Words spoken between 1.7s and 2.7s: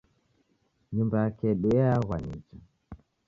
yeaghwa nicha